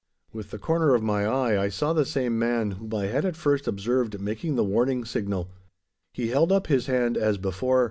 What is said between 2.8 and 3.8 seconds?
I had at first